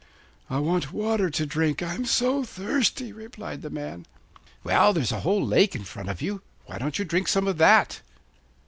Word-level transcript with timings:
'I 0.49 0.57
want 0.61 0.91
water 0.93 1.29
to 1.29 1.45
drink, 1.45 1.83
I'm 1.83 2.05
so 2.05 2.43
thirsty,' 2.43 3.13
replied 3.13 3.61
the 3.61 3.69
man. 3.69 4.07
'Well, 4.63 4.93
there's 4.93 5.11
a 5.11 5.19
whole 5.19 5.45
lake 5.45 5.75
in 5.75 5.83
front 5.83 6.09
of 6.09 6.23
you; 6.23 6.41
why 6.65 6.79
don't 6.79 6.97
you 6.97 7.05
drink 7.05 7.27
some 7.27 7.47
of 7.47 7.59
that? 7.59 8.01